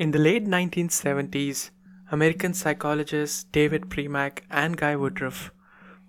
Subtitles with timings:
[0.00, 1.68] In the late 1970s,
[2.10, 5.52] American psychologists David Premack and Guy Woodruff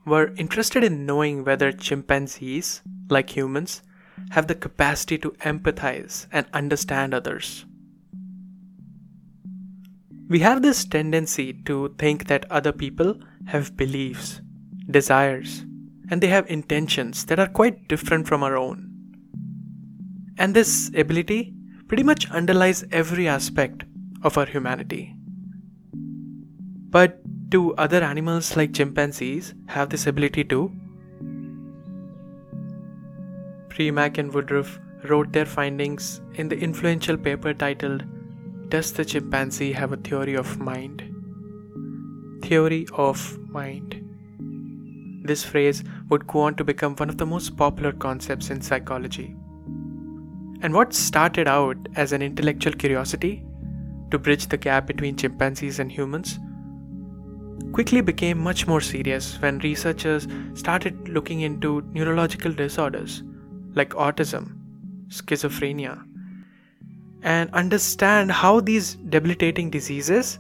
[0.06, 3.82] were interested in knowing whether chimpanzees, like humans,
[4.30, 7.66] have the capacity to empathize and understand others.
[10.30, 14.40] We have this tendency to think that other people have beliefs,
[14.90, 15.66] desires,
[16.10, 18.90] and they have intentions that are quite different from our own.
[20.38, 21.56] And this ability
[21.92, 23.84] pretty much underlies every aspect
[24.24, 25.14] of our humanity.
[26.90, 27.18] But
[27.50, 30.72] do other animals like chimpanzees have this ability too?
[33.68, 38.06] Premack and Woodruff wrote their findings in the influential paper titled
[38.70, 41.04] Does the Chimpanzee Have a Theory of Mind?
[42.42, 43.98] Theory of Mind.
[45.26, 49.36] This phrase would go on to become one of the most popular concepts in psychology.
[50.62, 53.44] And what started out as an intellectual curiosity
[54.12, 56.40] to bridge the gap between chimpanzees and humans
[57.72, 63.24] quickly became much more serious when researchers started looking into neurological disorders
[63.74, 64.58] like autism,
[65.08, 66.04] schizophrenia,
[67.24, 70.40] and understand how these debilitating diseases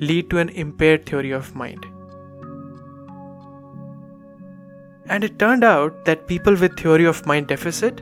[0.00, 1.84] lead to an impaired theory of mind.
[5.06, 8.00] And it turned out that people with theory of mind deficit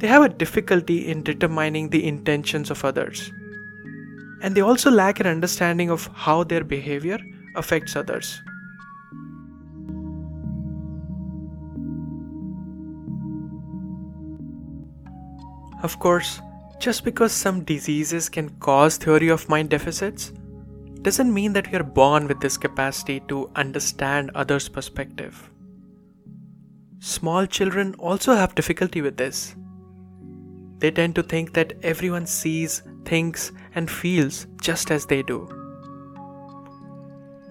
[0.00, 3.30] they have a difficulty in determining the intentions of others.
[4.42, 7.18] And they also lack an understanding of how their behavior
[7.54, 8.40] affects others.
[15.82, 16.40] Of course,
[16.78, 20.32] just because some diseases can cause theory of mind deficits
[21.02, 25.50] doesn't mean that we are born with this capacity to understand others' perspective.
[27.00, 29.56] Small children also have difficulty with this.
[30.80, 35.38] They tend to think that everyone sees, thinks, and feels just as they do.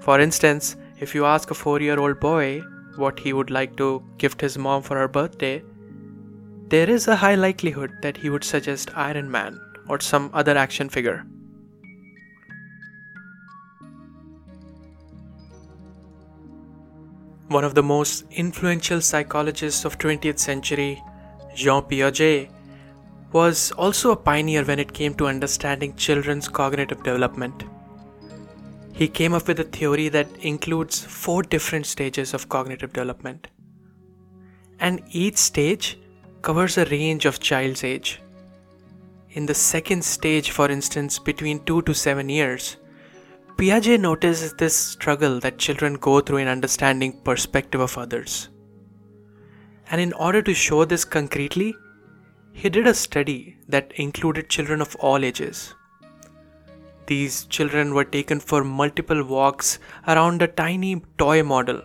[0.02, 2.62] For instance, if you ask a 4 year old boy
[2.96, 5.64] what he would like to gift his mom for her birthday,
[6.70, 10.90] there is a high likelihood that he would suggest Iron Man or some other action
[10.90, 11.26] figure.
[17.48, 21.04] One of the most influential psychologists of 20th century,
[21.56, 22.50] Jean Piaget,
[23.32, 27.64] was also a pioneer when it came to understanding children's cognitive development.
[28.94, 33.48] He came up with a theory that includes four different stages of cognitive development.
[34.80, 36.00] And each stage
[36.42, 38.22] covers a range of child's age.
[39.32, 42.78] In the second stage, for instance, between 2 to 7 years,
[43.58, 48.50] Piaget notices this struggle that children go through in understanding perspective of others.
[49.92, 51.76] And in order to show this concretely,
[52.62, 55.74] he did a study that included children of all ages.
[57.08, 61.82] These children were taken for multiple walks around a tiny toy model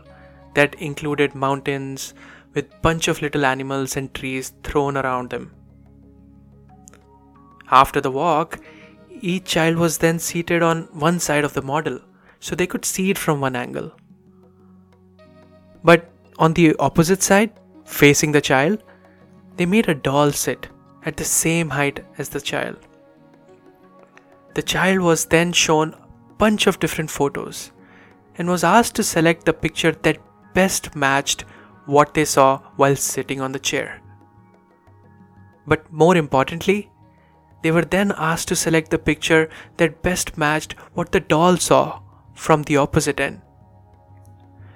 [0.54, 2.12] that included mountains
[2.54, 5.52] with bunch of little animals and trees thrown around them.
[7.70, 8.58] After the walk,
[9.20, 12.00] each child was then seated on one side of the model
[12.40, 13.92] so they could see it from one angle.
[15.84, 17.52] But on the opposite side,
[17.84, 18.82] facing the child,
[19.56, 20.68] they made a doll sit
[21.04, 22.76] at the same height as the child.
[24.54, 27.72] The child was then shown a bunch of different photos
[28.36, 30.18] and was asked to select the picture that
[30.54, 31.44] best matched
[31.86, 34.00] what they saw while sitting on the chair.
[35.66, 36.90] But more importantly,
[37.62, 39.48] they were then asked to select the picture
[39.78, 42.00] that best matched what the doll saw
[42.34, 43.40] from the opposite end.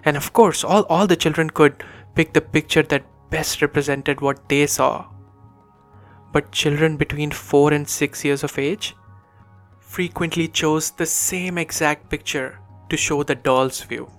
[0.05, 1.85] And of course, all, all the children could
[2.15, 5.07] pick the picture that best represented what they saw.
[6.33, 8.95] But children between 4 and 6 years of age
[9.81, 12.59] frequently chose the same exact picture
[12.91, 14.11] to show the doll's view.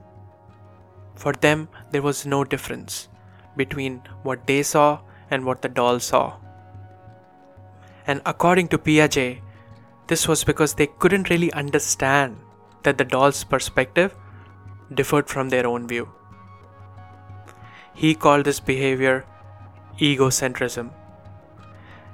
[1.15, 3.07] For them, there was no difference
[3.55, 6.38] between what they saw and what the doll saw.
[8.07, 9.41] And according to Piaget,
[10.07, 12.38] this was because they couldn't really understand
[12.83, 14.15] that the doll's perspective
[14.95, 16.09] differed from their own view.
[18.00, 19.25] He called this behavior
[20.00, 20.92] egocentrism,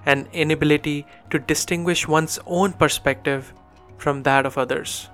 [0.03, 3.53] an inability to distinguish one's own perspective
[3.99, 5.09] from that of others.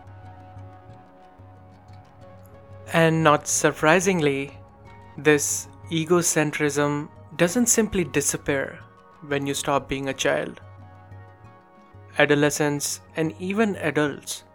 [2.93, 4.57] And not surprisingly,
[5.17, 8.79] this egocentrism doesn't simply disappear
[9.27, 10.61] when you stop being a child.
[12.17, 14.45] Adolescents and even adults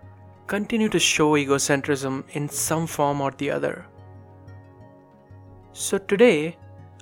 [0.46, 3.84] continue to show egocentrism in some form or the other.
[5.78, 6.56] So, today,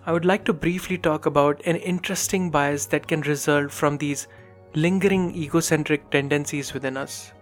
[0.04, 4.26] I would like to briefly talk about an interesting bias that can result from these
[4.74, 7.32] lingering egocentric tendencies within us.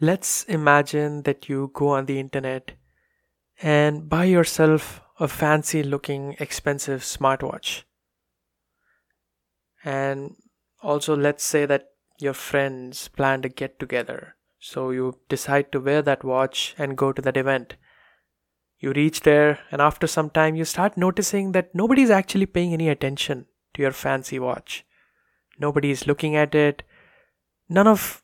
[0.00, 2.74] Let's imagine that you go on the internet
[3.64, 7.84] and buy yourself a fancy looking expensive smartwatch.
[9.82, 10.36] And
[10.82, 11.86] also, let's say that
[12.20, 14.36] your friends plan to get together.
[14.58, 17.76] So you decide to wear that watch and go to that event.
[18.80, 22.90] You reach there, and after some time, you start noticing that nobody's actually paying any
[22.90, 24.84] attention to your fancy watch.
[25.58, 26.82] Nobody is looking at it.
[27.70, 28.22] None of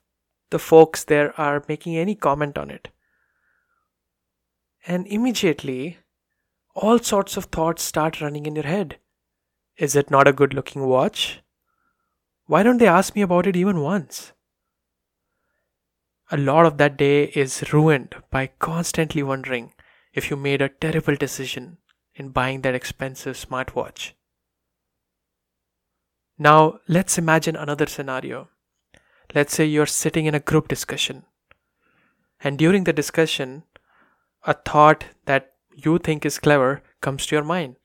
[0.50, 2.88] the folks there are making any comment on it.
[4.87, 5.99] And immediately,
[6.75, 8.99] all sorts of thoughts start running in your head.
[9.77, 11.41] Is it not a good looking watch?
[12.47, 14.32] Why don't they ask me about it even once?
[16.31, 19.73] A lot of that day is ruined by constantly wondering
[20.12, 21.79] if you made a terrible decision
[22.15, 24.12] in buying that expensive smartwatch.
[26.38, 28.49] Now, let's imagine another scenario.
[29.35, 31.25] Let's say you're sitting in a group discussion,
[32.43, 33.65] and during the discussion,
[34.46, 37.76] a thought that you think is clever comes to your mind.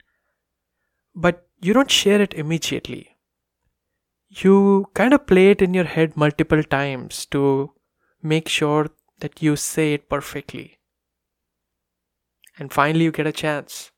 [1.14, 3.18] But you don't share it immediately.
[4.30, 7.74] You kind of play it in your head multiple times to
[8.22, 8.88] make sure
[9.20, 10.80] that you say it perfectly.
[12.58, 13.92] And finally, you get a chance.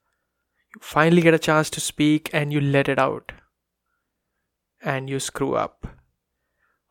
[0.75, 3.31] You finally get a chance to speak and you let it out.
[4.83, 5.87] And you screw up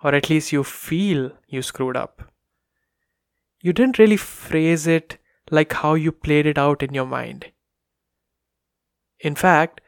[0.02, 2.22] or at least you feel you screwed up.
[3.60, 5.18] You didn't really phrase it
[5.50, 7.52] like how you played it out in your mind.
[9.20, 9.80] In fact,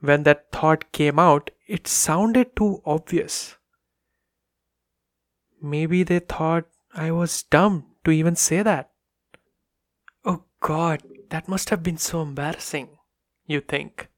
[0.00, 3.56] when that thought came out, it sounded too obvious.
[5.62, 8.90] Maybe they thought I was dumb to even say that.
[10.24, 12.98] Oh god, that must have been so embarrassing,
[13.46, 14.08] you think.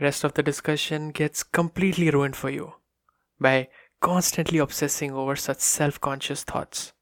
[0.00, 2.74] Rest of the discussion gets completely ruined for you
[3.40, 3.68] by
[4.00, 6.92] constantly obsessing over such self conscious thoughts.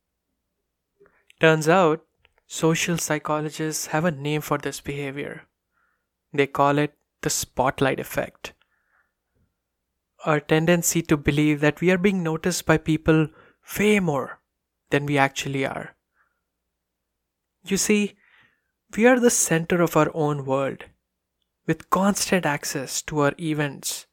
[1.40, 2.04] Turns out,
[2.54, 5.42] social psychologists have a name for this behavior.
[6.32, 8.52] They call it the spotlight effect.
[10.24, 13.26] Our tendency to believe that we are being noticed by people
[13.78, 14.38] way more
[14.90, 15.96] than we actually are.
[17.64, 18.14] You see,
[18.96, 20.84] we are the center of our own world,
[21.66, 24.06] with constant access to our events,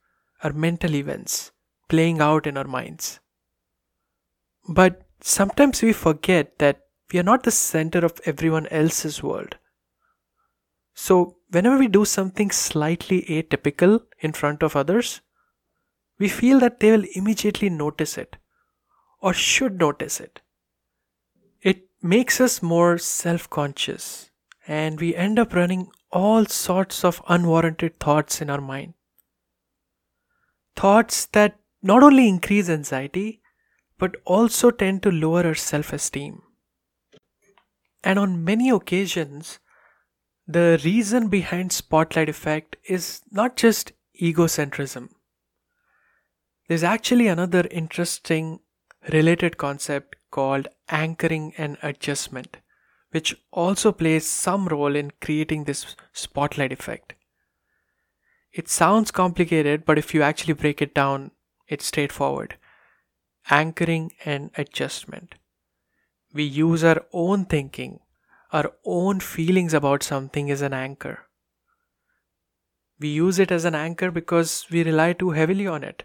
[0.43, 1.51] our mental events,
[1.89, 3.19] playing out in our minds.
[4.67, 9.57] But sometimes we forget that we are not the center of everyone else's world.
[10.93, 15.21] So, whenever we do something slightly atypical in front of others,
[16.19, 18.37] we feel that they will immediately notice it
[19.21, 20.41] or should notice it.
[21.61, 24.29] It makes us more self conscious
[24.67, 28.93] and we end up running all sorts of unwarranted thoughts in our mind.
[30.75, 33.41] Thoughts that not only increase anxiety,
[33.97, 36.41] but also tend to lower our self esteem.
[38.03, 39.59] And on many occasions,
[40.47, 45.09] the reason behind spotlight effect is not just egocentrism.
[46.67, 48.59] There's actually another interesting
[49.11, 52.57] related concept called anchoring and adjustment,
[53.11, 57.13] which also plays some role in creating this spotlight effect.
[58.53, 61.31] It sounds complicated, but if you actually break it down,
[61.67, 62.55] it's straightforward.
[63.49, 65.35] Anchoring and adjustment.
[66.33, 67.99] We use our own thinking,
[68.51, 71.27] our own feelings about something as an anchor.
[72.99, 76.03] We use it as an anchor because we rely too heavily on it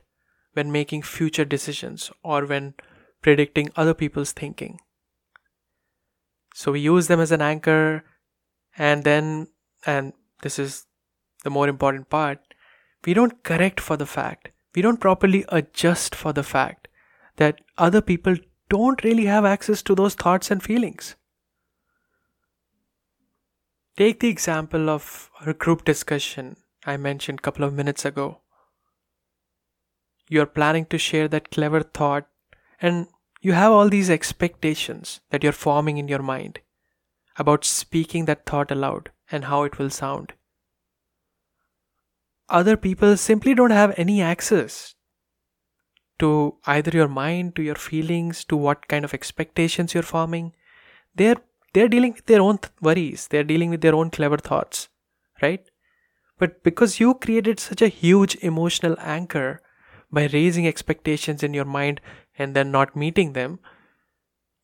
[0.55, 2.75] when making future decisions or when
[3.21, 4.81] predicting other people's thinking.
[6.55, 8.05] So we use them as an anchor,
[8.79, 9.49] and then,
[9.85, 10.87] and this is
[11.45, 12.39] the more important part,
[13.05, 16.87] we don't correct for the fact we don't properly adjust for the fact
[17.37, 18.37] that other people
[18.69, 21.17] don't really have access to those thoughts and feelings.
[23.97, 28.41] Take the example of a group discussion I mentioned a couple of minutes ago.
[30.29, 32.27] You're planning to share that clever thought,
[32.81, 33.07] and
[33.41, 36.61] you have all these expectations that you're forming in your mind
[37.39, 40.33] about speaking that thought aloud and how it will sound
[42.49, 44.95] other people simply don't have any access
[46.19, 50.53] to either your mind to your feelings to what kind of expectations you're forming.
[51.15, 51.37] They're
[51.73, 53.29] they're dealing with their own th- worries.
[53.29, 54.89] They're dealing with their own clever thoughts
[55.43, 55.65] right?
[56.39, 59.63] But because you created such a huge emotional anchor
[60.11, 62.01] by raising expectations in your mind
[62.39, 63.59] and then not meeting them,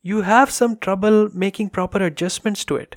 [0.02, 2.96] you have some trouble making proper adjustments to it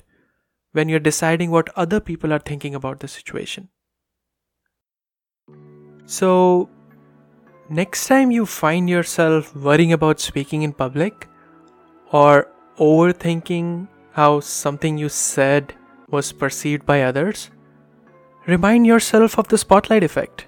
[0.72, 3.68] when you're deciding what other people are thinking about the situation.
[6.04, 6.68] So,
[7.68, 11.28] next time you find yourself worrying about speaking in public
[12.12, 15.74] or overthinking how something you said
[16.08, 17.50] was perceived by others,
[18.46, 20.46] remind yourself of the spotlight effect.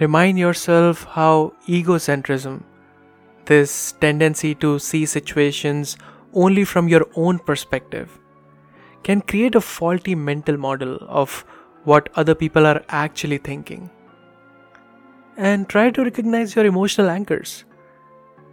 [0.00, 2.62] Remind yourself how egocentrism,
[3.44, 5.96] this tendency to see situations
[6.32, 8.18] only from your own perspective,
[9.02, 11.44] can create a faulty mental model of
[11.84, 13.90] what other people are actually thinking.
[15.40, 17.64] And try to recognize your emotional anchors.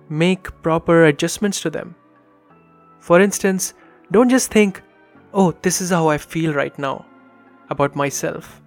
[0.08, 1.96] Make proper adjustments to them.
[3.02, 3.74] For instance,
[4.12, 4.82] don't just think,
[5.34, 7.06] oh, this is how I feel right now
[7.70, 8.62] about myself.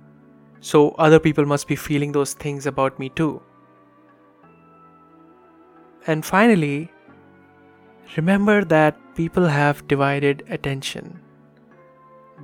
[0.60, 3.40] So other people must be feeling those things about me too.
[6.06, 6.92] And finally,
[8.18, 11.18] remember that people have divided attention.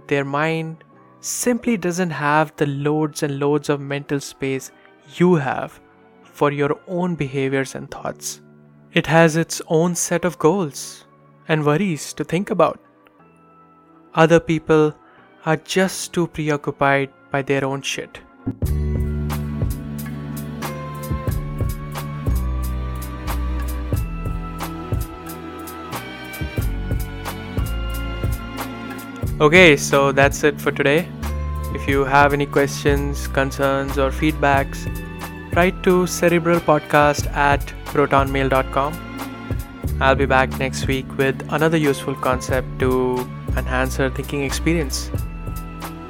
[0.06, 0.84] Their mind
[1.20, 4.70] simply doesn't have the loads and loads of mental space
[5.14, 5.80] you have
[6.22, 8.40] for your own behaviors and thoughts.
[8.92, 11.04] It has its own set of goals
[11.48, 12.80] and worries to think about.
[14.14, 14.94] Other people
[15.44, 18.18] are just too preoccupied by their own shit.
[29.38, 31.06] Okay, so that's it for today.
[31.86, 34.80] If you have any questions, concerns, or feedbacks,
[35.54, 38.92] write to cerebralpodcast at protonmail.com.
[40.00, 43.20] I'll be back next week with another useful concept to
[43.56, 45.12] enhance our thinking experience.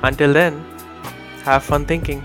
[0.03, 0.65] Until then,
[1.45, 2.25] have fun thinking.